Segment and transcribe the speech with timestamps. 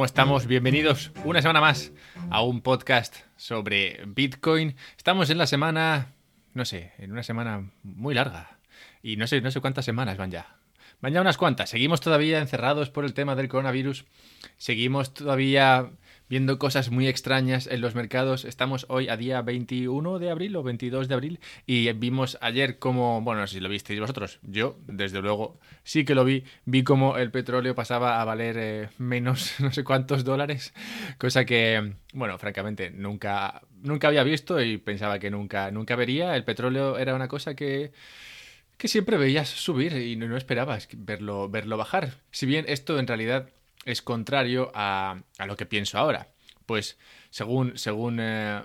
[0.00, 0.46] ¿Cómo estamos?
[0.46, 1.92] Bienvenidos una semana más
[2.30, 4.74] a un podcast sobre Bitcoin.
[4.96, 6.14] Estamos en la semana,
[6.54, 8.56] no sé, en una semana muy larga.
[9.02, 10.56] Y no sé, no sé cuántas semanas van ya.
[11.02, 11.68] Van ya unas cuantas.
[11.68, 14.06] Seguimos todavía encerrados por el tema del coronavirus.
[14.56, 15.90] Seguimos todavía
[16.30, 18.44] viendo cosas muy extrañas en los mercados.
[18.44, 23.20] Estamos hoy a día 21 de abril o 22 de abril y vimos ayer como,
[23.20, 27.32] bueno, si lo visteis vosotros, yo desde luego sí que lo vi, vi como el
[27.32, 30.72] petróleo pasaba a valer eh, menos no sé cuántos dólares,
[31.18, 36.36] cosa que, bueno, francamente nunca, nunca había visto y pensaba que nunca, nunca vería.
[36.36, 37.90] El petróleo era una cosa que
[38.76, 42.14] que siempre veías subir y no, no esperabas verlo, verlo bajar.
[42.30, 43.50] Si bien esto en realidad
[43.84, 46.28] es contrario a, a lo que pienso ahora.
[46.66, 46.98] Pues
[47.30, 48.64] según, según, eh,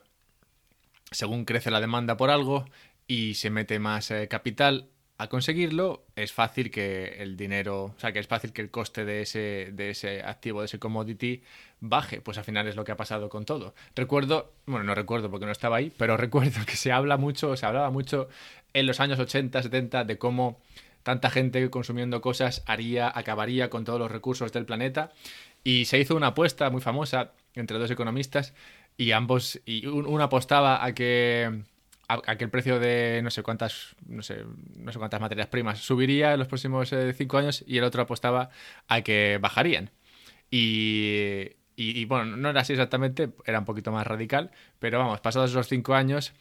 [1.12, 2.66] según crece la demanda por algo
[3.08, 8.12] y se mete más eh, capital a conseguirlo, es fácil que el dinero, o sea,
[8.12, 11.42] que es fácil que el coste de ese, de ese activo, de ese commodity,
[11.80, 12.20] baje.
[12.20, 13.74] Pues al final es lo que ha pasado con todo.
[13.96, 17.66] Recuerdo, bueno, no recuerdo porque no estaba ahí, pero recuerdo que se habla mucho, se
[17.66, 18.28] hablaba mucho
[18.74, 20.60] en los años 80, 70 de cómo
[21.06, 25.12] tanta gente consumiendo cosas haría, acabaría con todos los recursos del planeta.
[25.64, 28.56] Y se hizo una apuesta muy famosa entre dos economistas
[28.98, 31.62] y ambos, y uno apostaba a que,
[32.08, 34.46] a, que el precio de no sé cuántas, no sé,
[34.78, 38.02] no sé cuántas materias primas subiría en los próximos eh, cinco años y el otro
[38.02, 38.50] apostaba
[38.88, 39.92] a que bajarían.
[40.50, 45.52] Y, y, bueno, no era así exactamente, era un poquito más radical, pero vamos, pasados
[45.52, 46.34] esos cinco años,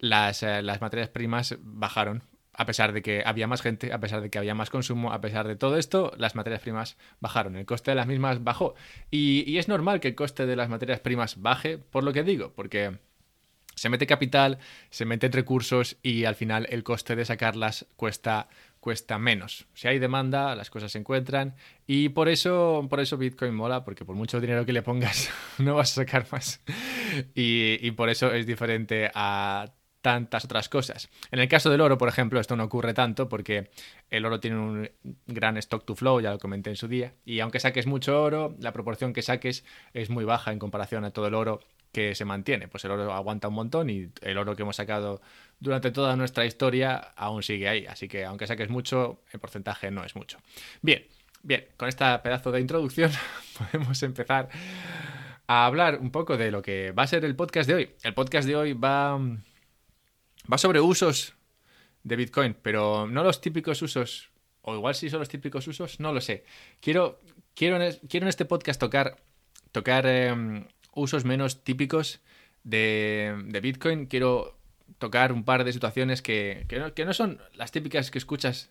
[0.00, 2.24] las, eh, las materias primas bajaron
[2.60, 5.22] a pesar de que había más gente, a pesar de que había más consumo, a
[5.22, 8.74] pesar de todo esto, las materias primas bajaron, el coste de las mismas bajó.
[9.10, 12.52] Y, es normal que el coste de las materias primas baje, por lo que digo,
[12.54, 12.98] porque
[13.74, 14.58] se mete capital,
[14.90, 19.66] se meten recursos y al final el coste de sacarlas cuesta cuesta menos.
[19.72, 21.54] Si hay demanda, las cosas se encuentran
[21.86, 25.76] y por eso, por eso Bitcoin mola, porque por mucho dinero que le pongas no
[25.76, 26.60] vas a sacar más.
[27.34, 29.72] Y, por eso es diferente a
[30.02, 31.10] tantas otras cosas.
[31.30, 33.70] En el caso del oro, por ejemplo, esto no ocurre tanto porque
[34.10, 34.90] el oro tiene un
[35.26, 38.56] gran stock to flow, ya lo comenté en su día, y aunque saques mucho oro,
[38.60, 41.60] la proporción que saques es muy baja en comparación a todo el oro
[41.92, 42.68] que se mantiene.
[42.68, 45.20] Pues el oro aguanta un montón y el oro que hemos sacado
[45.58, 50.04] durante toda nuestra historia aún sigue ahí, así que aunque saques mucho, el porcentaje no
[50.04, 50.38] es mucho.
[50.82, 51.04] Bien,
[51.42, 53.10] bien, con esta pedazo de introducción
[53.58, 54.48] podemos empezar
[55.46, 57.90] a hablar un poco de lo que va a ser el podcast de hoy.
[58.02, 59.18] El podcast de hoy va
[60.50, 61.34] Va sobre usos
[62.02, 64.30] de Bitcoin, pero no los típicos usos,
[64.62, 66.44] o igual sí son los típicos usos, no lo sé.
[66.80, 67.20] Quiero,
[67.54, 67.78] quiero,
[68.08, 69.16] quiero en este podcast tocar,
[69.72, 72.20] tocar em, usos menos típicos
[72.64, 74.06] de, de, Bitcoin.
[74.06, 74.58] Quiero
[74.98, 78.70] tocar un par de situaciones que, que no son las típicas que escuchas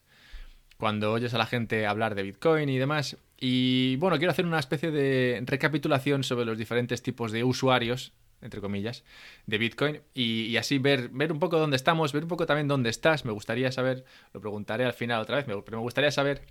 [0.77, 3.17] cuando oyes a la gente hablar de Bitcoin y demás.
[3.37, 8.61] Y bueno, quiero hacer una especie de recapitulación sobre los diferentes tipos de usuarios entre
[8.61, 9.03] comillas,
[9.45, 12.89] de Bitcoin y, así ver, ver un poco dónde estamos, ver un poco también dónde
[12.89, 13.25] estás.
[13.25, 16.45] Me gustaría saber, lo preguntaré al final otra vez, pero me gustaría saber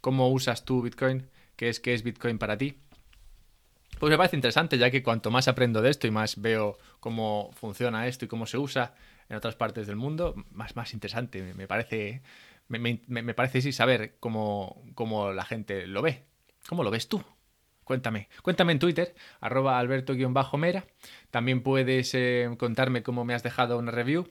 [0.00, 2.78] cómo usas tú Bitcoin, qué es, qué es Bitcoin para ti.
[3.98, 7.50] Pues me parece interesante, ya que cuanto más aprendo de esto y más veo cómo
[7.54, 8.94] funciona esto y cómo se usa
[9.28, 11.42] en otras partes del mundo, más, más interesante.
[11.54, 12.22] Me, parece,
[12.68, 16.22] me, me, me, parece sí saber cómo, cómo la gente lo ve.
[16.68, 17.24] ¿Cómo lo ves tú?
[17.88, 18.28] Cuéntame.
[18.42, 20.84] Cuéntame en Twitter, arroba alberto-mera.
[21.30, 24.28] También puedes eh, contarme cómo me has dejado una review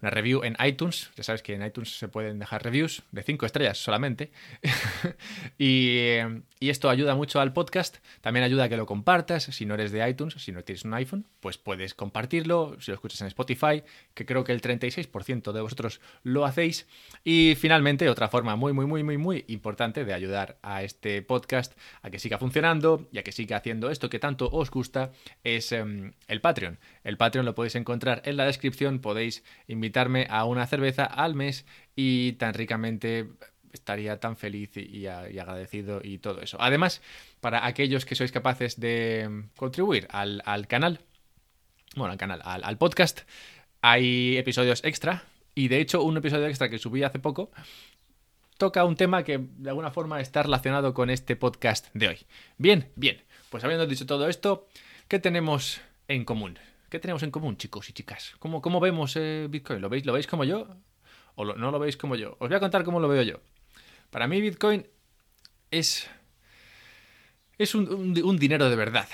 [0.00, 1.10] una review en iTunes.
[1.16, 4.30] Ya sabes que en iTunes se pueden dejar reviews de 5 estrellas solamente.
[5.58, 6.18] y,
[6.60, 7.98] y, esto ayuda mucho al podcast.
[8.20, 9.44] También ayuda a que lo compartas.
[9.44, 12.76] Si no eres de iTunes, si no tienes un iPhone, pues puedes compartirlo.
[12.80, 13.82] Si lo escuchas en Spotify,
[14.14, 16.86] que creo que el 36% de vosotros lo hacéis.
[17.24, 21.78] Y finalmente, otra forma muy, muy, muy, muy, muy importante de ayudar a este podcast
[22.02, 25.12] a que siga funcionando y a que siga haciendo esto que tanto os gusta
[25.44, 26.78] es um, el Patreon.
[27.04, 29.00] El Patreon lo podéis encontrar en la descripción.
[29.00, 33.28] Podéis invitar invitarme a una cerveza al mes y tan ricamente
[33.72, 36.56] estaría tan feliz y, agradecido y todo eso.
[36.60, 37.02] Además,
[37.40, 40.98] para aquellos que sois capaces de contribuir al, canal,
[41.94, 43.20] bueno, al canal, al, podcast,
[43.80, 45.22] hay episodios extra.
[45.54, 47.52] Y de hecho, un episodio extra que subí hace poco
[48.58, 52.18] toca un tema que de alguna forma está relacionado con este podcast de hoy.
[52.58, 53.22] Bien, bien.
[53.50, 54.66] Pues habiendo dicho todo esto,
[55.06, 56.58] ¿qué tenemos en común?
[56.96, 58.36] ¿Qué tenemos en común, chicos y chicas?
[58.38, 59.82] ¿Cómo, cómo vemos eh, Bitcoin?
[59.82, 60.66] ¿Lo veis, ¿Lo veis como yo?
[61.34, 62.38] ¿O no lo veis como yo?
[62.38, 63.42] Os voy a contar cómo lo veo yo.
[64.08, 64.86] Para mí Bitcoin
[65.70, 66.08] es,
[67.58, 69.06] es un, dinero de verdad.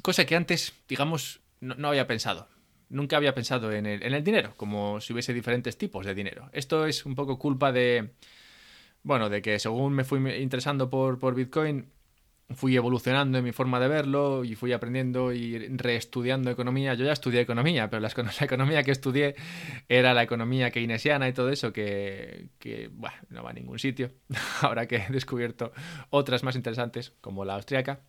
[0.00, 2.46] Cosa que antes, digamos, no, había pensado.
[2.88, 6.50] Nunca había pensado en el, dinero, como si hubiese diferentes tipos de dinero.
[6.52, 8.12] Esto es un poco culpa de,
[9.02, 11.90] bueno, de que según me fui interesando por Bitcoin,
[12.50, 16.94] fui evolucionando en mi forma de verlo y fui aprendiendo y reestudiando economía.
[16.94, 18.08] Yo ya estudié economía, pero la,
[18.40, 19.34] economía que estudié
[19.88, 24.10] era la economía keynesiana y todo eso que, que bueno, no va a ningún sitio.
[24.62, 25.72] Ahora que he descubierto
[26.10, 28.00] otras más interesantes, como la austriaca.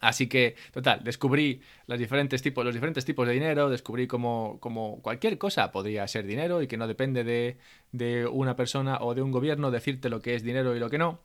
[0.00, 5.02] Así que, total, descubrí los diferentes tipos, los diferentes tipos de dinero, descubrí cómo, cómo
[5.02, 7.58] cualquier cosa podría ser dinero y que no depende de,
[7.92, 10.98] de, una persona o de un gobierno decirte lo que es dinero y lo que
[10.98, 11.20] no.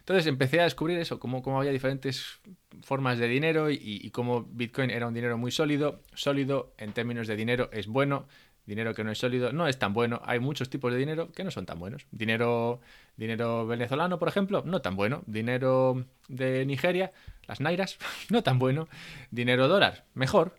[0.00, 2.40] Entonces empecé a descubrir eso, cómo, había diferentes
[2.82, 6.02] formas de dinero y, y cómo Bitcoin era un dinero muy sólido.
[6.14, 8.26] Sólido en términos de dinero es bueno,
[8.70, 10.20] dinero que no es sólido no es tan bueno.
[10.24, 12.06] Hay muchos tipos de dinero que no son tan buenos.
[12.10, 12.80] Dinero,
[13.16, 15.22] dinero venezolano, por ejemplo, no tan bueno.
[15.26, 17.12] Dinero de Nigeria,
[17.46, 17.98] las nairas,
[18.30, 18.88] no tan bueno.
[19.30, 20.56] Dinero dólar, mejor.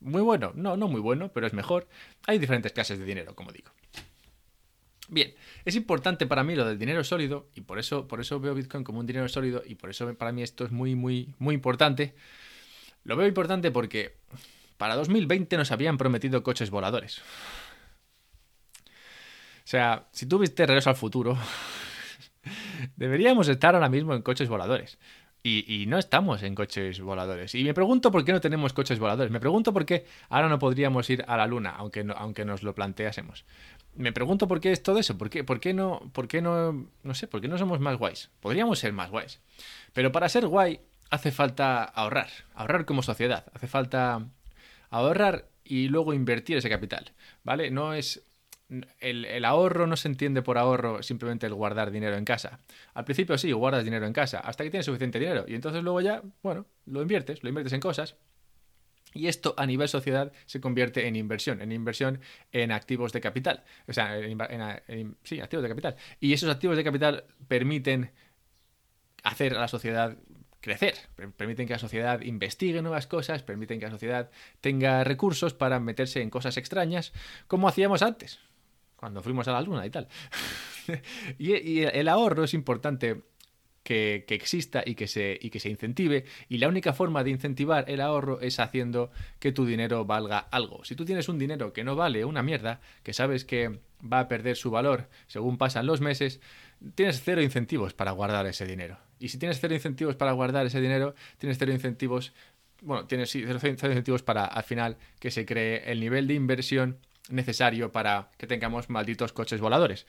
[0.00, 1.86] Muy bueno, no, no muy bueno, pero es mejor.
[2.26, 3.70] Hay diferentes clases de dinero, como digo.
[5.12, 5.34] Bien,
[5.66, 8.82] es importante para mí lo del dinero sólido y por eso, por eso veo Bitcoin
[8.82, 12.14] como un dinero sólido y por eso para mí esto es muy, muy, muy importante.
[13.04, 14.16] Lo veo importante porque
[14.78, 17.20] para 2020 nos habían prometido coches voladores.
[18.78, 21.36] O sea, si tú viste Regreso al Futuro,
[22.96, 24.98] deberíamos estar ahora mismo en coches voladores.
[25.44, 27.54] Y, no estamos en coches voladores.
[27.56, 29.32] Y me pregunto por qué no tenemos coches voladores.
[29.32, 32.76] Me pregunto por qué ahora no podríamos ir a la Luna, aunque, aunque nos lo
[32.76, 33.44] planteásemos.
[33.94, 35.18] Me pregunto por qué es todo eso.
[35.18, 37.98] ¿Por qué, por qué no, por qué no, no sé, por qué no somos más
[37.98, 38.30] guays?
[38.40, 39.40] Podríamos ser más guays.
[39.92, 40.80] Pero para ser guay
[41.10, 42.28] hace falta ahorrar.
[42.54, 43.44] Ahorrar como sociedad.
[43.54, 44.26] Hace falta
[44.90, 47.12] ahorrar y luego invertir ese capital.
[47.44, 47.70] ¿Vale?
[47.70, 48.22] No es
[49.00, 52.60] el, ahorro no se entiende por ahorro simplemente el guardar dinero en casa.
[52.94, 55.44] Al principio sí, guardas dinero en casa, hasta que tienes suficiente dinero.
[55.46, 58.16] Y entonces luego ya, bueno, lo inviertes, lo inviertes en cosas.
[59.14, 62.20] Y esto a nivel sociedad se convierte en inversión, en inversión
[62.52, 63.64] en activos de capital.
[63.88, 65.96] O sea, en, activos de capital.
[66.20, 68.10] Y esos activos de capital permiten
[69.22, 70.16] hacer a la sociedad
[70.60, 70.94] crecer,
[71.36, 74.30] permiten que la sociedad investigue nuevas cosas, permiten que la sociedad
[74.60, 77.12] tenga recursos para meterse en cosas extrañas,
[77.48, 78.38] como hacíamos antes
[79.02, 80.06] cuando fuimos a la luna y tal.
[81.38, 83.20] y, el ahorro es importante
[83.82, 86.24] que, exista y que, se, y que se incentive.
[86.48, 90.84] Y la única forma de incentivar el ahorro es haciendo que tu dinero valga algo.
[90.84, 94.28] Si tú tienes un dinero que no vale una mierda, que sabes que va a
[94.28, 96.40] perder su valor según pasan los meses,
[96.94, 98.98] tienes cero incentivos para guardar ese dinero.
[99.18, 102.32] Y si tienes cero incentivos para guardar ese dinero, tienes cero incentivos,
[102.80, 106.98] bueno, tienes cero incentivos para al final que se cree el nivel de inversión
[107.30, 110.06] necesario para que tengamos malditos coches voladores.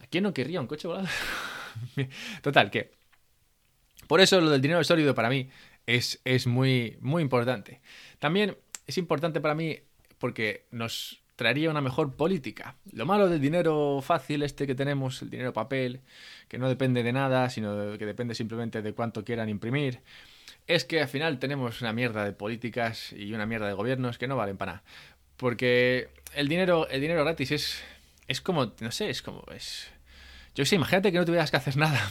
[0.00, 1.08] ¿A quién no querría un coche volador?
[2.42, 2.90] Total, que
[4.06, 5.48] por eso lo del dinero sólido para mí
[5.86, 7.80] es, es muy, muy importante.
[8.18, 8.56] También
[8.86, 9.78] es importante para mí
[10.18, 12.76] porque nos traería una mejor política.
[12.92, 16.00] Lo malo del dinero fácil este que tenemos, el dinero papel,
[16.48, 20.00] que no depende de nada, sino que depende simplemente de cuánto quieran imprimir,
[20.66, 24.26] es que al final tenemos una mierda de políticas y una mierda de gobiernos que
[24.26, 24.84] no valen para nada.
[25.36, 27.82] Porque el dinero, el dinero gratis es,
[28.26, 29.90] es como, no sé, es como, es...
[30.54, 32.10] Yo sé, imagínate que no tuvieras que hacer nada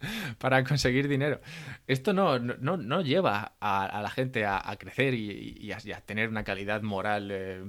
[0.38, 1.40] para conseguir dinero.
[1.86, 6.82] Esto no, no, no lleva a, la gente a, crecer y, a, tener una calidad
[6.82, 7.62] moral eh,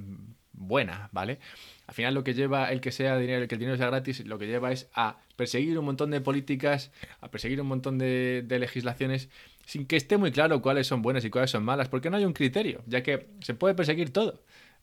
[0.52, 1.38] buena, ¿vale?
[1.86, 4.24] Al final lo que lleva el que sea dinero, el que el dinero sea gratis,
[4.26, 8.44] lo que lleva es a perseguir un montón de políticas, a perseguir un montón de,
[8.46, 9.28] de legislaciones
[9.66, 12.24] sin que esté muy claro cuáles son buenas y cuáles son malas, porque no hay
[12.24, 14.42] un criterio, ya que se puede perseguir todo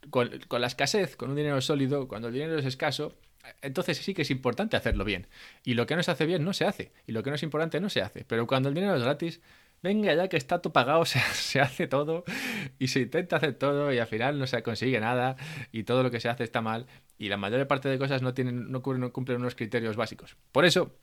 [0.09, 0.29] con,
[0.61, 3.15] la escasez, con un dinero sólido, cuando el dinero es escaso,
[3.61, 5.27] entonces sí que es importante hacerlo bien.
[5.63, 6.91] Y lo que no se hace bien no se hace.
[7.07, 8.25] Y lo que no es importante no se hace.
[8.25, 9.41] Pero cuando el dinero es gratis,
[9.81, 12.23] venga ya que está todo pagado, se, se, hace todo
[12.77, 15.35] y se intenta hacer todo y al final no se consigue nada
[15.71, 16.85] y todo lo que se hace está mal
[17.17, 20.37] y la mayor parte de cosas no, tienen, no, no cumplen unos criterios básicos.
[20.51, 20.95] Por eso,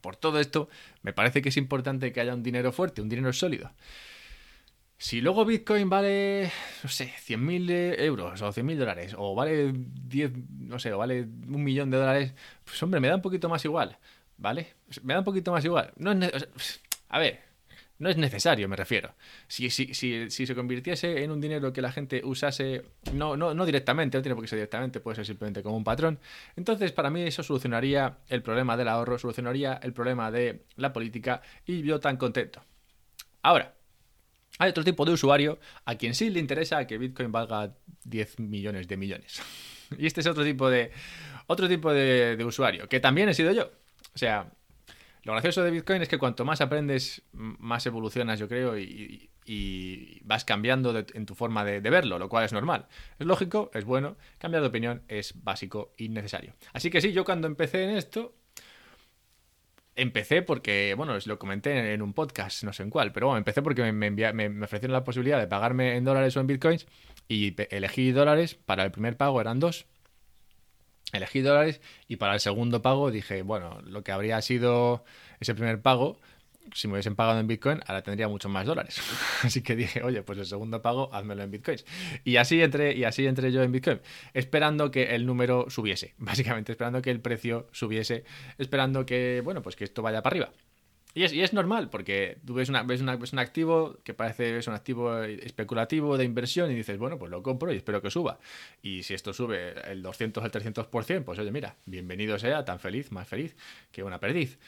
[0.00, 0.68] por todo esto,
[1.02, 3.70] me parece que es importante que haya un dinero fuerte, un dinero sólido.
[5.00, 6.50] Si luego Bitcoin vale,
[6.82, 11.62] no sé, 100.000 euros o 100.000 dólares, o vale 10, no sé, o vale un
[11.62, 13.96] millón de dólares, pues hombre, me da un poquito más igual,
[14.36, 14.74] ¿vale?
[15.02, 15.92] Me da un poquito más igual.
[15.96, 17.40] No es a ver,
[17.98, 19.14] no es necesario, me refiero.
[19.46, 23.54] Si, si, si, si, se convirtiese en un dinero que la gente usase, no, no,
[23.54, 26.18] no directamente, no tiene por qué ser directamente, puede ser simplemente como un patrón,
[26.56, 31.42] entonces para mí eso solucionaría el problema del ahorro, solucionaría el problema de la política
[31.66, 32.62] y yo tan contento.
[33.42, 33.77] Ahora,
[34.58, 37.74] hay otro tipo de usuario a quien sí le interesa que Bitcoin valga
[38.04, 39.40] 10 millones de millones.
[39.98, 40.90] y este es otro tipo de
[41.48, 43.70] otro tipo de, usuario, que también he sido yo.
[44.14, 44.52] O sea,
[45.22, 49.30] lo gracioso de Bitcoin es que cuanto más aprendes, más evolucionas, yo creo, y,
[50.24, 52.86] vas cambiando en tu forma de, verlo, lo cual es normal.
[53.18, 56.52] Es lógico, es bueno, cambiar de opinión es básico y necesario.
[56.74, 58.34] Así que sí, yo cuando empecé en esto,
[59.98, 63.38] empecé porque, bueno, os lo comenté en un podcast, no sé en cuál, pero bueno,
[63.38, 66.86] empecé porque me, me, ofrecieron la posibilidad de pagarme en dólares o en bitcoins
[67.28, 68.54] y elegí dólares.
[68.54, 69.86] Para el primer pago eran dos.
[71.12, 75.04] Elegí dólares y para el segundo pago dije, bueno, lo que habría sido
[75.40, 76.18] ese primer pago
[76.74, 79.00] si me hubiesen pagado en Bitcoin, ahora tendría muchos más dólares.
[79.42, 81.84] así que dije, oye, pues el segundo pago, házmelo en Bitcoins.
[82.24, 84.00] Y así entré, y así entré yo en Bitcoin,
[84.34, 88.24] esperando que el número subiese, básicamente esperando que el precio subiese,
[88.58, 90.52] esperando que, bueno, pues que esto vaya para arriba.
[91.18, 94.68] Y es, normal, porque tú ves, una, ves, una, ves, un activo que parece es
[94.68, 98.38] un activo especulativo de inversión y dices, bueno, pues lo compro y espero que suba.
[98.82, 103.10] Y si esto sube el 200 al 300%, pues oye, mira, bienvenido sea, tan feliz,
[103.10, 103.56] más feliz
[103.90, 104.60] que una perdiz.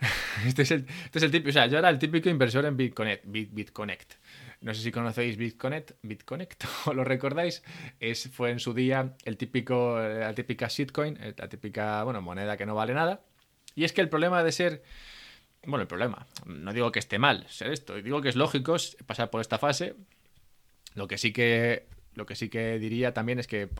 [0.44, 2.76] este, es el, este es el típico, o sea, yo era el típico inversor en
[2.76, 3.24] BitConnect.
[3.24, 4.14] BitConnect.
[4.60, 7.62] No sé si conocéis BitConnect, BitConnect o lo recordáis.
[8.00, 12.66] Es, fue en su día el típico, la típica shitcoin, la típica, bueno, moneda que
[12.66, 13.20] no vale nada.
[13.76, 14.82] Y es que el problema de ser
[15.66, 18.76] bueno, el problema, no digo que esté mal ser esto, digo que es lógico
[19.06, 19.94] pasar por esta fase.
[20.94, 23.70] Lo que sí que, lo que, sí que diría también es que,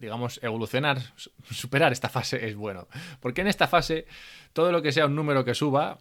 [0.00, 0.98] digamos, evolucionar,
[1.50, 2.88] superar esta fase es bueno.
[3.20, 4.06] Porque en esta fase,
[4.52, 5.98] todo lo que sea un número que suba,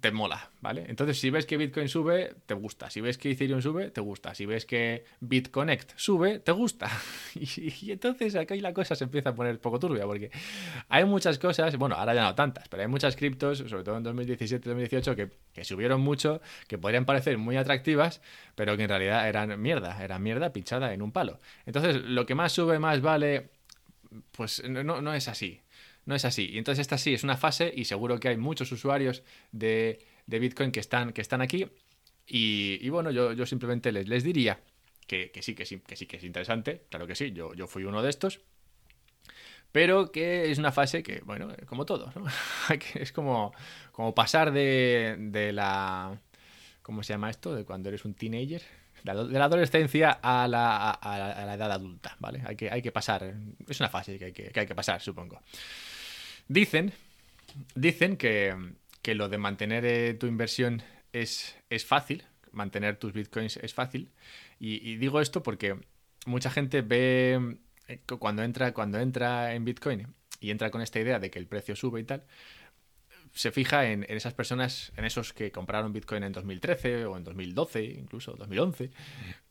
[0.00, 0.86] te mola, ¿vale?
[0.88, 2.88] Entonces, si ves que Bitcoin sube, te gusta.
[2.88, 4.34] Si ves que Ethereum sube, te gusta.
[4.34, 6.90] Si ves que BitConnect sube, te gusta.
[7.34, 10.30] Y, entonces aquí la cosa se empieza a poner poco turbia, porque
[10.88, 14.04] hay muchas cosas, bueno, ahora ya no tantas, pero hay muchas criptos, sobre todo en
[14.04, 18.20] 2017-2018, que, que subieron mucho, que podrían parecer muy atractivas,
[18.54, 21.40] pero que en realidad eran mierda, eran mierda pinchada en un palo.
[21.66, 23.50] Entonces, lo que más sube, más vale,
[24.32, 25.62] pues no, no es así
[26.04, 26.50] no es así.
[26.50, 30.72] Y entonces esta sí es una fase y seguro que hay muchos usuarios de, Bitcoin
[30.72, 31.66] que están, que están aquí.
[32.26, 34.60] Y, bueno, yo, yo, simplemente les, les diría
[35.06, 36.84] que, sí, que sí, que sí, que es interesante.
[36.88, 38.40] Claro que sí, yo, yo fui uno de estos.
[39.70, 42.26] Pero que es una fase que, bueno, como todo, ¿no?
[42.94, 43.52] es como,
[43.92, 46.20] como pasar de, de la...
[46.82, 47.54] ¿Cómo se llama esto?
[47.54, 48.62] De cuando eres un teenager
[49.04, 52.42] de la adolescencia a la, a, la, edad adulta, ¿vale?
[52.46, 53.34] Hay que, hay que pasar,
[53.66, 55.40] es una fase que hay que, que hay que pasar, supongo.
[56.48, 56.92] Dicen,
[57.74, 58.56] dicen que,
[59.14, 60.82] lo de mantener eh, tu inversión
[61.12, 64.10] es, es fácil, mantener tus bitcoins es fácil.
[64.58, 65.76] Y, digo esto porque
[66.26, 67.58] mucha gente ve
[67.88, 70.06] eh, cuando entra, cuando entra en bitcoin
[70.40, 72.24] y entra con esta idea de que el precio sube y tal,
[73.34, 77.82] se fija en, esas personas, en esos que compraron Bitcoin en 2013 o en 2012,
[77.84, 78.90] incluso 2011,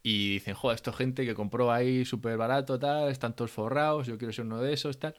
[0.03, 4.17] y dicen, joder, esto gente que compró ahí súper barato, tal, están todos forrados, yo
[4.17, 5.15] quiero ser uno de esos, tal.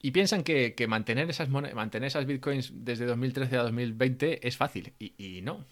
[0.00, 4.92] Y piensan que, mantener, esas mantener esas bitcoins desde 2013 a 2020 es fácil.
[4.98, 5.64] Y, no.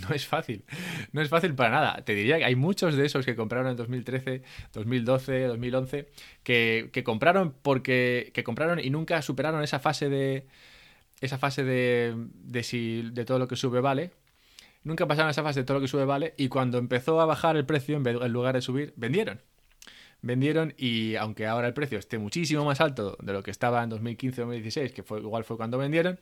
[0.00, 0.64] No es fácil.
[1.12, 2.04] No es fácil para nada.
[2.04, 6.08] Te diría que hay muchos de esos que compraron en 2013, 2012, 2011,
[6.42, 8.32] que, que compraron porque.
[8.34, 10.48] que compraron y nunca superaron esa fase de.
[11.20, 12.14] esa fase de.
[12.16, 13.02] de si.
[13.12, 14.10] de todo lo que sube vale.
[14.82, 16.34] Nunca pasaron esa fase de todo lo que sube vale.
[16.36, 19.40] Y cuando empezó a bajar el precio, en lugar de subir, vendieron
[20.26, 23.90] vendieron y aunque ahora el precio esté muchísimo más alto de lo que estaba en
[23.90, 26.18] 2015-2016, que fue, igual fue cuando vendieron,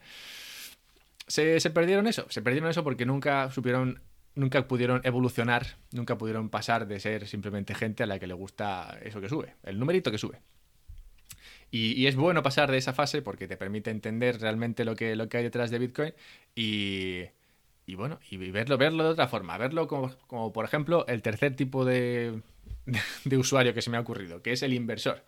[1.26, 4.00] se, perdieron eso, se perdieron eso porque nunca supieron,
[4.34, 8.98] nunca pudieron evolucionar, nunca pudieron pasar de ser simplemente gente a la que le gusta
[9.02, 10.40] eso que sube, el numerito que sube.
[11.70, 15.28] Y, es bueno pasar de esa fase porque te permite entender realmente lo que, lo
[15.28, 16.14] que hay detrás de Bitcoin
[16.54, 17.24] y,
[17.84, 21.56] y bueno, y verlo, verlo de otra forma, verlo como, como por ejemplo el tercer
[21.56, 22.42] tipo de,
[23.24, 25.24] de usuario que se me ha ocurrido, que es el inversor.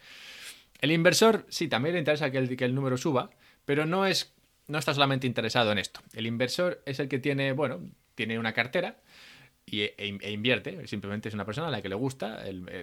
[0.80, 3.30] El inversor, sí, también le interesa que el, que el número suba,
[3.64, 4.34] pero no es
[4.68, 6.00] no está solamente interesado en esto.
[6.12, 7.80] El inversor es el que tiene, bueno,
[8.14, 8.96] tiene una cartera
[9.64, 10.86] y, e, e invierte.
[10.86, 12.42] Simplemente es una persona a la que le gusta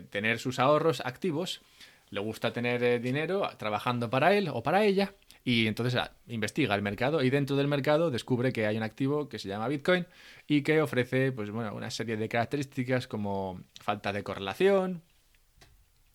[0.09, 1.61] tener sus ahorros activos,
[2.09, 5.13] le gusta tener eh, dinero trabajando para él o para ella
[5.43, 9.27] y entonces ah, investiga el mercado y dentro del mercado descubre que hay un activo
[9.27, 10.05] que se llama Bitcoin
[10.47, 15.01] y que ofrece pues, bueno, una serie de características como falta de correlación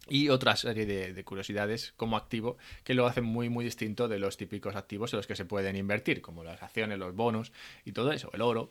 [0.09, 4.39] y otra serie de, curiosidades como activo que lo hacen muy muy distinto de los
[4.39, 7.53] típicos activos en los que se pueden invertir, como las acciones, los bonos
[7.85, 8.71] y todo eso, el oro.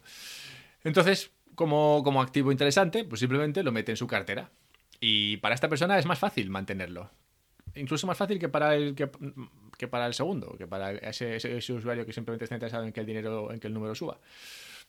[0.84, 4.50] Entonces, como, como activo interesante, pues simplemente lo mete en su cartera.
[5.00, 7.12] Y para esta persona es más fácil mantenerlo,
[7.78, 9.08] incluso más fácil que para el que,
[9.88, 11.38] para el segundo, que para ese,
[11.74, 14.20] usuario que simplemente está interesado en que el dinero, en que el número suba.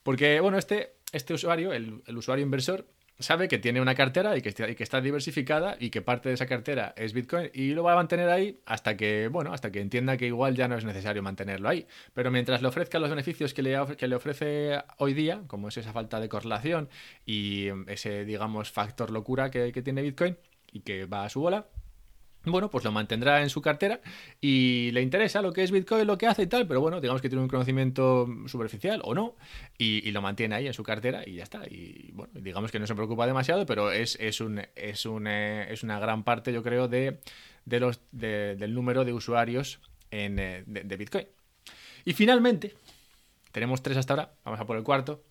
[0.03, 2.87] Porque, bueno, este, este usuario, el, usuario inversor,
[3.19, 6.37] sabe que tiene una cartera y que, y que, está diversificada y que parte de
[6.37, 9.81] esa cartera es Bitcoin y lo va a mantener ahí hasta que, bueno, hasta que
[9.81, 11.87] entienda que igual ya no es necesario mantenerlo ahí.
[12.15, 15.77] Pero mientras le ofrezca los beneficios que le, que le ofrece hoy día, como es
[15.77, 16.89] esa falta de correlación
[17.27, 20.39] y ese, digamos, factor locura que tiene Bitcoin
[20.73, 21.67] y que va a su bola,
[22.51, 24.01] bueno, pues lo mantendrá en su cartera
[24.41, 27.23] y le interesa lo que es Bitcoin, lo que hace y tal, pero bueno, digamos
[27.23, 29.37] que tiene un conocimiento superficial o no,
[29.77, 31.67] y, lo mantiene ahí en su cartera y ya está.
[31.67, 35.73] Y bueno, digamos que no se preocupa demasiado, pero es, es, un, es, un, eh,
[35.73, 37.19] es una gran parte, yo creo, de,
[37.65, 41.27] de los, del número de usuarios en, eh, de, Bitcoin.
[42.05, 42.75] Y finalmente,
[43.53, 45.23] tenemos tres hasta ahora, vamos a por el cuarto,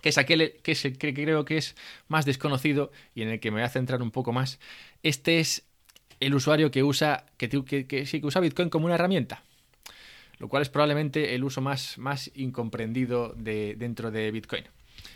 [0.00, 1.74] que es aquel que, es el que creo que es
[2.08, 4.60] más desconocido y en el que me voy a centrar un poco más.
[5.02, 5.65] Este es
[6.20, 9.42] el usuario que usa, que, que, sí, que usa Bitcoin como una herramienta.
[10.38, 14.64] Lo cual es probablemente el uso más, más incomprendido de, dentro de Bitcoin.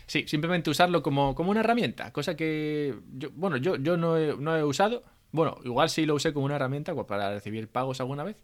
[0.07, 4.35] Sí, simplemente usarlo como, como una herramienta, cosa que, yo, bueno, yo, yo no, he,
[4.37, 5.03] no he usado.
[5.31, 8.37] Bueno, igual sí lo usé como una herramienta para recibir pagos alguna vez,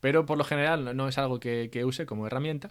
[0.00, 2.70] pero por lo general no es algo que, use como herramienta.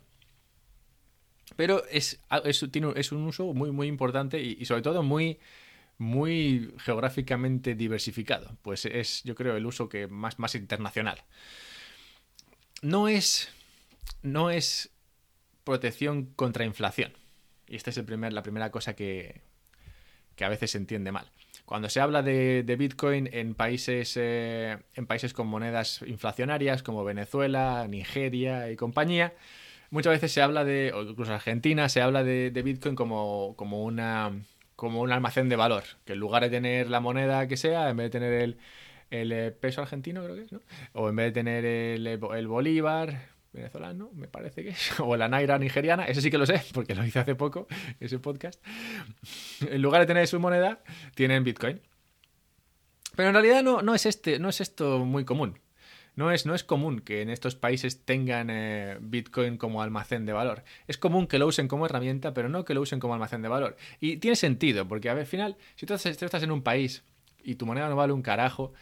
[1.55, 5.37] Pero es, es, tiene, es un uso muy, muy importante y sobre todo muy,
[5.97, 8.57] muy geográficamente diversificado.
[8.61, 11.23] Pues es, yo creo, el uso que más, más internacional.
[12.81, 13.49] No es,
[14.21, 14.91] no es
[15.63, 17.13] protección contra inflación.
[17.67, 19.41] Y esta es la primera cosa que,
[20.35, 21.31] que a veces se entiende mal.
[21.65, 27.87] Cuando se habla de, Bitcoin en países, eh, en países con monedas inflacionarias como Venezuela,
[27.87, 29.33] Nigeria y compañía,
[29.89, 33.83] muchas veces se habla de, o incluso Argentina, se habla de, de Bitcoin como, como
[33.83, 34.33] una
[34.75, 37.97] como un almacén de valor, que en lugar de tener la moneda que sea, en
[37.97, 38.57] vez de tener el,
[39.09, 40.61] el eh, peso argentino, creo que es, ¿no?
[40.93, 45.29] O en vez de tener el, el bolívar venezolano, me parece que es, o la
[45.29, 47.67] naira nigeriana, eso sí que lo sé, porque lo hice hace poco,
[47.99, 48.61] ese podcast.
[49.61, 50.83] En lugar de tener su moneda,
[51.15, 51.79] tienen Bitcoin.
[53.15, 55.59] Pero en realidad no, no, es este, no es esto muy común.
[56.15, 60.33] No es, no es común que en estos países tengan eh, Bitcoin como almacén de
[60.33, 60.63] valor.
[60.87, 63.47] Es común que lo usen como herramienta, pero no que lo usen como almacén de
[63.47, 63.77] valor.
[63.99, 67.03] Y tiene sentido, porque al final, si tú estás en un país
[67.43, 68.73] y tu moneda no vale un carajo,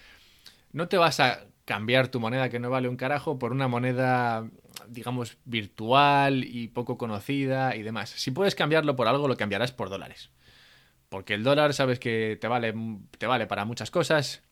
[0.73, 4.49] no te vas a cambiar tu moneda que no vale un carajo por una moneda,
[4.89, 8.09] digamos, virtual y poco conocida y demás.
[8.09, 10.31] Si puedes cambiarlo por algo, lo cambiarás por dólares.
[11.07, 12.73] Porque el dólar sabes que te vale,
[13.17, 14.43] te vale para muchas cosas,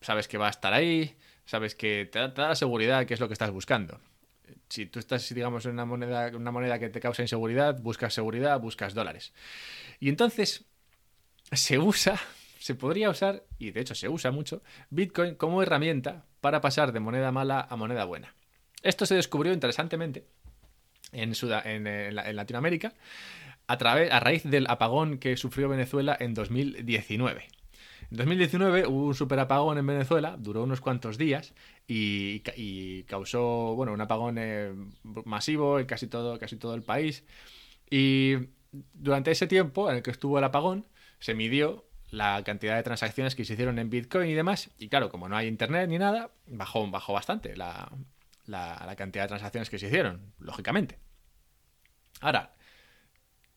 [0.00, 3.28] sabes que va a estar ahí, sabes que te da, la seguridad que es lo
[3.28, 4.00] que estás buscando.
[4.68, 8.60] Si tú estás, digamos, en una moneda, una moneda que te causa inseguridad, buscas seguridad,
[8.60, 9.32] buscas dólares.
[10.00, 10.64] Y entonces
[11.52, 12.18] se usa,
[12.58, 17.00] se podría usar, y de hecho se usa mucho, Bitcoin como herramienta para pasar de
[17.00, 18.34] moneda mala a moneda buena.
[18.82, 20.26] Esto se descubrió interesantemente
[21.12, 21.32] en,
[21.64, 22.92] en, Latinoamérica
[23.66, 27.48] a, a raíz del apagón que sufrió Venezuela en 2019.
[28.14, 31.52] En 2019 hubo un super apagón en Venezuela, duró unos cuantos días
[31.88, 32.38] y,
[33.08, 34.72] causó bueno, un apagón eh,
[35.24, 37.24] masivo en casi todo, casi todo el país.
[37.90, 38.36] Y
[38.70, 40.86] durante ese tiempo en el que estuvo el apagón,
[41.18, 44.70] se midió la cantidad de transacciones que se hicieron en Bitcoin y demás.
[44.78, 47.90] Y claro, como no hay internet ni nada, bajó, bajó bastante la,
[48.46, 51.00] la cantidad de transacciones que se hicieron, lógicamente.
[52.20, 52.54] Ahora,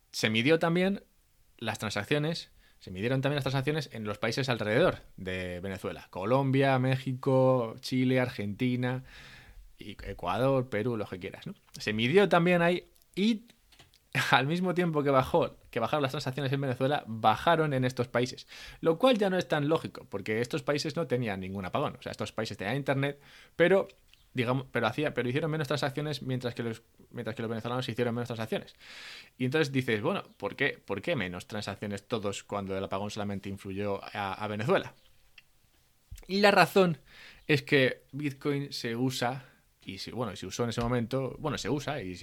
[0.09, 1.03] se midió también
[1.59, 6.07] las transacciones se midieron también las transacciones en los países alrededor de Venezuela.
[6.09, 9.03] Colombia, México, Chile, Argentina,
[9.79, 11.47] Ecuador, Perú, lo que quieras.
[11.47, 11.53] ¿no?
[11.73, 13.43] Se midió también ahí y
[14.31, 18.47] al mismo tiempo que bajó, que bajaron las transacciones en Venezuela, bajaron en estos países.
[18.81, 21.95] Lo cual ya no es tan lógico, porque estos países no tenían ningún apagón.
[21.99, 23.19] O sea, estos países tenían internet,
[23.55, 23.87] pero
[24.33, 28.13] digamos, pero hacía, pero hicieron menos transacciones mientras que los, mientras que los venezolanos hicieron
[28.13, 28.75] menos transacciones.
[29.37, 33.49] Y entonces dices, bueno, ¿por qué, ¿por qué menos transacciones todos cuando el apagón solamente
[33.49, 34.93] influyó a, Venezuela?
[36.27, 36.99] Y la razón
[37.47, 39.45] es que Bitcoin se usa
[39.83, 42.15] y si, bueno, se usó en ese momento, bueno, se usa y,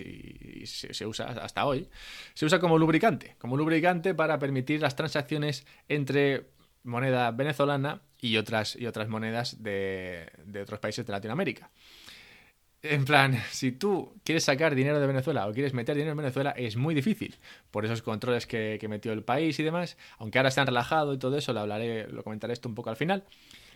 [0.67, 1.89] se, usa hasta hoy,
[2.35, 6.51] se usa como lubricante, como lubricante para permitir las transacciones entre
[6.83, 11.71] moneda venezolana y otras, y otras monedas de, de otros países de Latinoamérica.
[12.87, 16.51] En plan, si tú quieres sacar dinero de Venezuela o quieres meter dinero en Venezuela,
[16.51, 17.35] es muy difícil
[17.71, 19.97] por esos controles que, metió el país y demás.
[20.19, 22.91] Aunque ahora se han relajado y todo eso, lo hablaré, lo comentaré esto un poco
[22.91, 23.25] al final.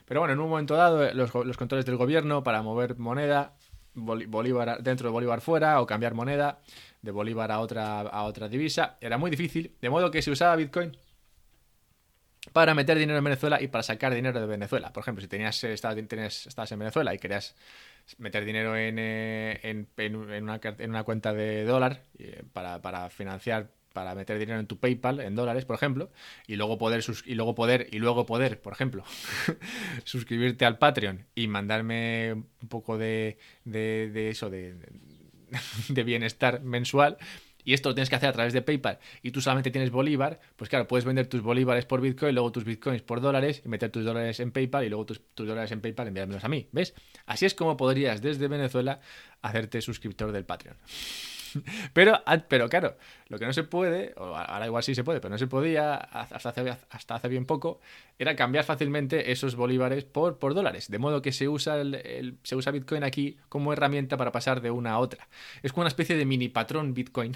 [0.04, 3.54] Pero bueno, en un momento dado, los, controles del gobierno para mover moneda,
[3.94, 6.58] Bolívar dentro de Bolívar fuera, o cambiar moneda
[7.00, 9.74] de Bolívar a otra, a otra divisa, era muy difícil.
[9.80, 10.94] De modo que se usaba Bitcoin
[12.58, 14.92] para meter dinero en Venezuela y para sacar dinero de Venezuela.
[14.92, 15.96] Por ejemplo, si tenías, estabas,
[16.72, 17.54] en Venezuela y querías
[18.18, 23.70] meter dinero en, eh, en, una, en una, cuenta de dólar eh, para, para, financiar
[23.92, 26.10] para meter dinero en tu PayPal en dólares, por ejemplo,
[26.48, 29.04] y luego poder y luego poder y luego poder, por ejemplo,
[30.02, 34.74] suscribirte al Patreon y mandarme un poco de, de, de eso de,
[35.90, 37.18] de bienestar mensual
[37.68, 40.40] y esto lo tienes que hacer a través de PayPal y tú solamente tienes Bolívar,
[40.56, 43.90] pues claro, puedes vender tus Bolívares por Bitcoin, luego tus Bitcoins por dólares y meter
[43.90, 46.94] tus dólares en PayPal y luego tus, tus dólares en PayPal enviármelos a mí, ¿ves?
[47.26, 49.00] Así es como podrías desde Venezuela
[49.42, 50.78] hacerte suscriptor del Patreon.
[51.92, 52.96] Pero, pero claro,
[53.28, 55.94] lo que no se puede, o ahora igual sí se puede, pero no se podía
[55.96, 57.80] hasta hace, hasta hace bien poco,
[58.18, 60.90] era cambiar fácilmente esos bolívares por, por dólares.
[60.90, 64.70] De modo que se usa, el, se usa Bitcoin aquí como herramienta para pasar de
[64.70, 65.28] una a otra.
[65.62, 67.32] Es como una especie de mini patrón Bitcoin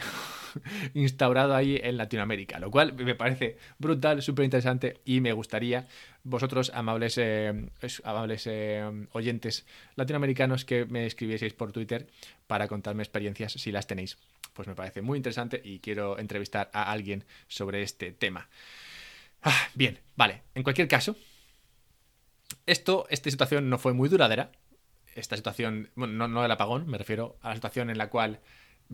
[0.95, 5.87] instaurado ahí en Latinoamérica, lo cual me parece brutal, súper interesante y me gustaría
[6.25, 7.69] vosotros, amables, eh,
[8.05, 12.09] amables eh, oyentes latinoamericanos, que me escribieseis por Twitter
[12.47, 14.19] para contarme experiencias si las tenéis.
[14.53, 18.49] Pues me parece muy interesante y quiero entrevistar a alguien sobre este tema.
[19.43, 20.43] Ah, bien, vale.
[20.55, 21.17] En cualquier caso,
[22.67, 24.53] esto, esta situación no fue muy duradera.
[25.15, 28.41] Esta situación, bueno, no, no el apagón, me refiero a la situación en la cual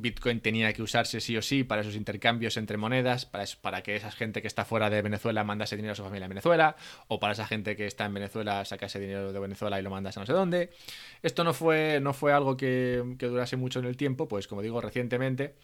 [0.00, 3.96] Bitcoin tenía que usarse sí o sí para esos intercambios entre monedas, para, para que
[3.96, 6.76] esa gente que está fuera de Venezuela mandase dinero a su familia en Venezuela,
[7.08, 10.18] o para esa gente que está en Venezuela sacase dinero de Venezuela y lo mandase
[10.18, 10.70] a no sé dónde.
[11.22, 14.80] Esto no fue, no fue algo que, durase mucho en el tiempo, pues como digo,
[14.80, 15.56] recientemente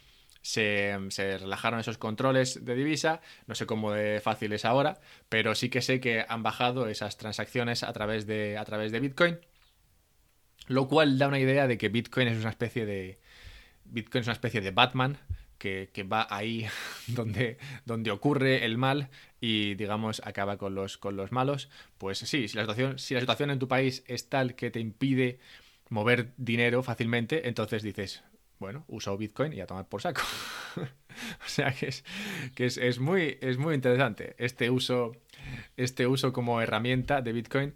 [0.43, 5.55] se, se, relajaron esos controles de divisa, no sé cómo de fácil es ahora, pero
[5.55, 9.39] sí que sé que han bajado esas transacciones a través de, a través de Bitcoin,
[10.67, 13.21] lo cual da una idea de que Bitcoin es una especie de
[13.85, 15.19] Bitcoin es una especie de Batman
[15.59, 16.67] que, va ahí
[17.07, 19.09] donde, donde ocurre el mal
[19.41, 21.71] y, digamos, acaba con los, con los malos.
[21.99, 24.81] Pues sí, si la, situación, si la situación en tu país es tal que te
[24.81, 25.39] impide
[25.89, 28.25] mover dinero fácilmente, entonces dices,
[28.59, 30.23] bueno, uso Bitcoin y a tomar por saco.
[30.77, 32.05] o sea que es,
[32.55, 35.13] que es, muy, es muy interesante este uso,
[35.77, 37.75] este uso como herramienta de Bitcoin.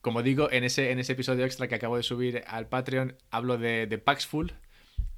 [0.00, 3.58] Como digo, en ese, en ese episodio extra que acabo de subir al Patreon, hablo
[3.58, 4.54] de Paxful,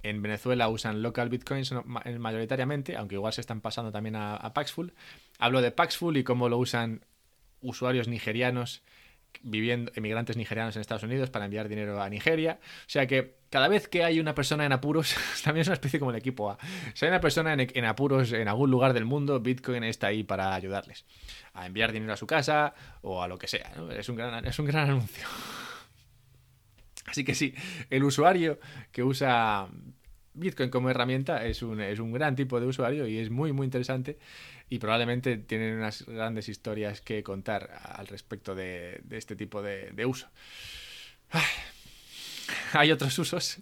[0.02, 4.92] en Venezuela usan local bitcoins mayoritariamente, aunque igual se están pasando también a, Paxful.
[5.38, 7.04] Hablo de Paxful y cómo lo usan
[7.60, 8.82] usuarios nigerianos
[9.42, 12.58] viviendo, emigrantes nigerianos en Estados Unidos para enviar dinero a Nigeria.
[12.62, 15.98] O sea que cada vez que hay una persona en apuros, también es una especie
[15.98, 16.58] como el equipo A.
[16.94, 20.54] Si hay una persona en, apuros en algún lugar del mundo, Bitcoin está ahí para
[20.54, 21.04] ayudarles
[21.52, 23.72] a enviar dinero a su casa o a lo que sea.
[23.96, 25.26] Es, un gran, es un gran anuncio.
[27.10, 27.54] Así que sí,
[27.90, 28.60] el usuario
[28.92, 29.68] que usa
[30.34, 33.64] Bitcoin como herramienta es un, es un gran tipo de usuario y es muy, muy
[33.64, 34.16] interesante
[34.68, 40.28] y probablemente tienen unas grandes historias que contar al respecto de, este tipo de, uso.
[42.72, 43.58] Hay otros usos,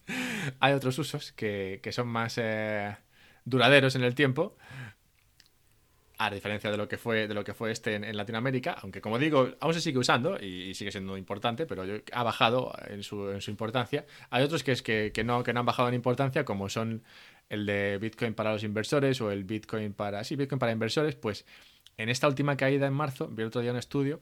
[0.61, 2.97] hay otros usos que, son más eh,
[3.45, 4.57] duraderos en el tiempo,
[6.19, 9.19] a diferencia de lo que fue, de lo que fue este en, Latinoamérica, aunque como
[9.19, 14.05] digo, aún se sigue usando y, sigue siendo importante, pero ha bajado en su, importancia.
[14.31, 17.05] Hay otros que, es que, no, que no han bajado en importancia, como son
[17.49, 20.25] el de Bitcoin para los inversores o el Bitcoin para...
[20.25, 21.47] Sí, Bitcoin para inversores, pues
[21.97, 24.21] en esta última caída en marzo, vi otro día un estudio,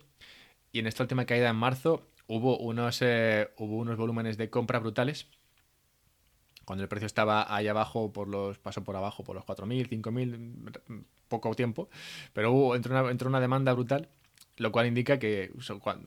[0.73, 4.81] y en esta última caída en marzo hubo unos, eh, hubo unos volúmenes de compra
[4.81, 5.29] brutales
[6.67, 11.05] cuando el precio estaba ahí abajo, por los, pasó por abajo por los 4.000, 5.000,
[11.29, 11.89] poco tiempo,
[12.33, 14.09] pero hubo, entró, una, una demanda brutal
[14.59, 15.53] lo cual indica que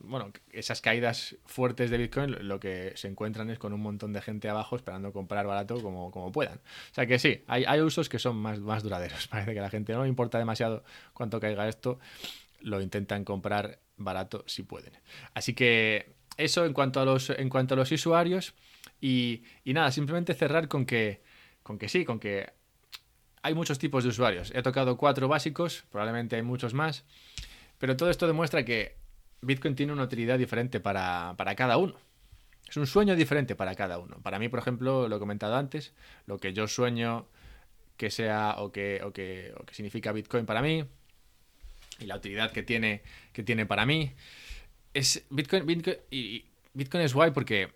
[0.02, 4.20] bueno, esas caídas fuertes de Bitcoin lo que se encuentran es con un montón de
[4.20, 6.56] gente abajo esperando comprar barato como, como puedan.
[6.56, 9.28] O sea que sí, hay, hay usos que son más, más duraderos.
[9.30, 12.00] Parece que a la gente no le importa demasiado cuánto caiga esto,
[12.60, 14.94] lo intentan comprar barato si pueden.
[15.32, 18.54] Así que eso en cuanto a los, en cuanto a los usuarios.
[19.00, 21.22] Y, nada, simplemente cerrar con que,
[21.62, 22.52] con que sí, con que
[23.42, 24.52] hay muchos tipos de usuarios.
[24.54, 27.04] He tocado cuatro básicos, probablemente hay muchos más,
[27.78, 28.96] pero todo esto demuestra que
[29.40, 31.94] Bitcoin tiene una utilidad diferente para, cada uno.
[32.68, 34.18] Es un sueño diferente para cada uno.
[34.22, 35.94] Para mí, por ejemplo, lo he comentado antes,
[36.26, 37.26] lo que yo sueño
[37.96, 40.84] que sea o que, o que, o que significa Bitcoin para mí
[41.98, 44.12] y la utilidad que tiene, que tiene para mí.
[44.94, 47.72] Es Bitcoin, Bitcoin y Bitcoin es guay porque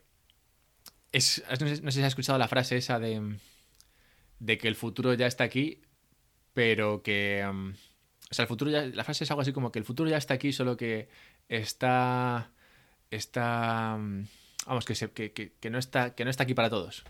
[1.12, 3.37] es, no, sé, si has escuchado la frase esa de,
[4.38, 5.83] de que el futuro ya está aquí,
[6.53, 7.44] pero que...
[7.49, 7.75] Um,
[8.31, 8.87] o sea, el futuro ya...
[8.87, 11.09] La frase es algo así como que el futuro ya está aquí, solo que
[11.49, 12.51] está...
[13.11, 13.94] Está...
[13.97, 14.27] Um,
[14.66, 17.05] vamos, que, se, que, que, no está, que no está aquí para todos.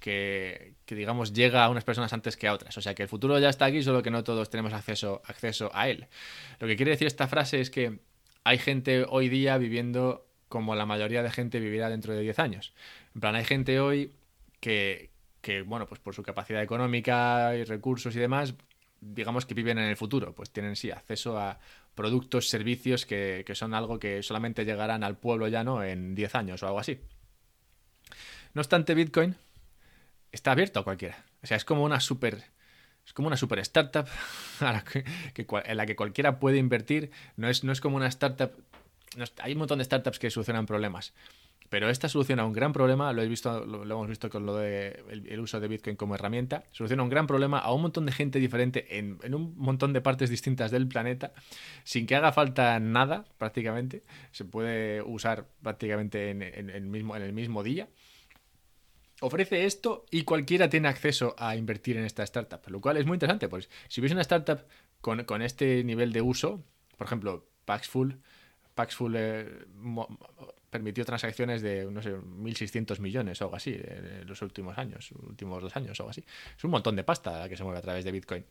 [0.00, 2.76] Que, que, digamos, llega a unas personas antes que a otras.
[2.78, 5.70] O sea, que el futuro ya está aquí, solo que no todos tenemos acceso, acceso
[5.74, 6.06] a él.
[6.60, 8.00] Lo que quiere decir esta frase es que
[8.44, 12.72] hay gente hoy día viviendo como la mayoría de gente vivirá dentro de 10 años.
[13.14, 14.12] En plan, hay gente hoy
[14.60, 15.10] que,
[15.66, 18.54] bueno, pues por su capacidad económica y recursos y demás,
[19.00, 21.58] digamos que viven en el futuro, pues tienen sí acceso a
[21.94, 26.66] productos, servicios que, son algo que solamente llegarán al pueblo llano en 10 años o
[26.66, 27.00] algo así.
[28.54, 29.36] No obstante, Bitcoin
[30.32, 31.24] está abierto a cualquiera.
[31.42, 32.44] O sea, es como una super
[33.04, 34.06] es como una super startup
[34.60, 37.10] en la que cualquiera puede invertir.
[37.36, 38.52] No es, no es como una startup.
[39.40, 41.14] hay un montón de startups que solucionan problemas.
[41.68, 45.04] Pero esta soluciona un gran problema, lo, he visto, lo, hemos visto con lo de
[45.10, 48.38] el, uso de Bitcoin como herramienta, soluciona un gran problema a un montón de gente
[48.38, 51.32] diferente en, un montón de partes distintas del planeta,
[51.84, 54.02] sin que haga falta nada prácticamente.
[54.32, 57.88] Se puede usar prácticamente en, el, mismo, en el mismo día.
[59.20, 63.16] Ofrece esto y cualquiera tiene acceso a invertir en esta startup, lo cual es muy
[63.16, 64.60] interesante, pues si ves una startup
[65.00, 66.64] con, con este nivel de uso,
[66.96, 68.20] por ejemplo, Paxful,
[68.74, 69.66] Paxful eh,
[70.70, 75.62] permitió transacciones de, no sé, 1.600 millones o algo así en los últimos años, últimos
[75.62, 76.24] dos años o algo así.
[76.56, 78.44] Es un montón de pasta que se mueve a través de Bitcoin.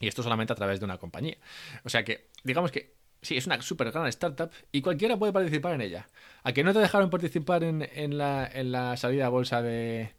[0.00, 1.36] Y esto solamente a través de una compañía.
[1.84, 5.74] O sea que, digamos que sí, es una súper gran startup y cualquiera puede participar
[5.74, 6.06] en ella.
[6.42, 10.12] ¿A que no te dejaron participar en, la, la salida a bolsa de,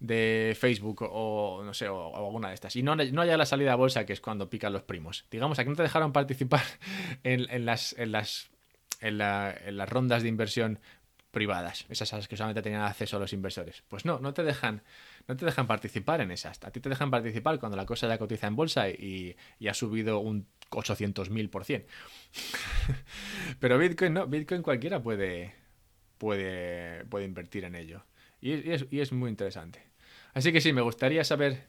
[0.00, 2.76] de Facebook o no sé, o, alguna de estas.
[2.76, 5.26] Y no, haya la salida a bolsa, que es cuando pican los primos.
[5.30, 6.62] Digamos, a que no te dejaron participar
[7.22, 8.50] en las
[9.00, 10.78] en, las rondas de inversión
[11.30, 13.82] privadas, esas que solamente tenían acceso a los inversores.
[13.88, 14.82] Pues no, no te dejan,
[15.26, 16.58] no te dejan participar en esas.
[16.64, 19.36] A ti te dejan participar cuando la cosa ya cotiza en bolsa y,
[19.68, 21.84] ha subido un 800.000%.
[23.60, 25.54] Pero Bitcoin no, Bitcoin cualquiera puede,
[26.16, 28.04] puede, puede invertir en ello.
[28.40, 29.82] Y, es, y es muy interesante.
[30.32, 31.64] Así que sí, me gustaría saber,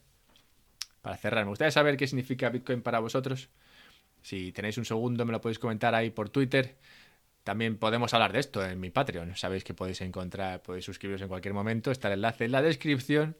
[1.02, 3.50] para cerrar, me gustaría saber qué significa Bitcoin para vosotros.
[4.22, 6.78] Si tenéis un segundo, me lo podéis comentar ahí por Twitter.
[7.43, 9.36] También podemos hablar de esto en mi Patreon.
[9.36, 11.91] Sabéis que podéis encontrar, podéis suscribiros en cualquier momento.
[11.91, 13.36] Está el enlace en la descripción.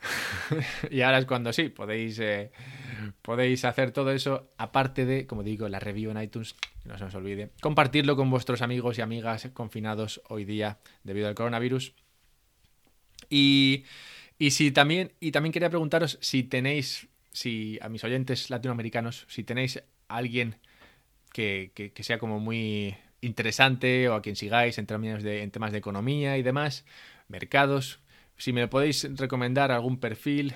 [0.90, 2.50] y ahora es cuando sí, podéis, eh,
[3.22, 7.14] podéis hacer todo eso, aparte de, como digo, la review en iTunes, no se os
[7.14, 11.94] olvide, compartirlo con vuestros amigos y amigas confinados hoy día debido al coronavirus.
[13.28, 13.84] Y,
[14.38, 19.42] y si también, y también quería preguntaros si tenéis, si a mis oyentes latinoamericanos, si
[19.42, 20.56] tenéis alguien
[21.36, 25.78] que, sea como muy interesante o a quien sigáis en, términos de, en temas de
[25.78, 26.84] economía y demás,
[27.28, 28.00] mercados.
[28.38, 30.54] Si me podéis recomendar algún perfil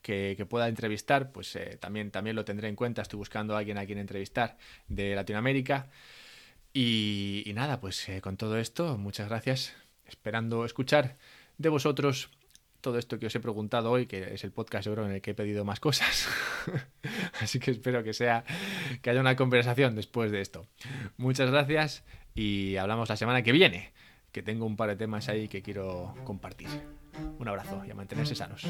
[0.00, 3.02] que, pueda entrevistar, pues eh, también, también lo tendré en cuenta.
[3.02, 4.56] Estoy buscando a alguien a quien entrevistar
[4.88, 5.90] de Latinoamérica.
[6.72, 9.74] Y, nada, pues eh, con todo esto, muchas gracias.
[10.06, 11.16] Esperando escuchar
[11.58, 12.30] de vosotros
[12.80, 15.32] todo esto que os he preguntado hoy, que es el podcast seguro en el que
[15.32, 16.28] he pedido más cosas.
[17.40, 18.44] Así que espero que sea
[19.02, 20.66] que haya una conversación después de esto.
[21.16, 23.92] Muchas gracias y hablamos la semana que viene,
[24.32, 26.68] que tengo un par de temas ahí que quiero compartir.
[27.38, 28.66] Un abrazo y a mantenerse sanos.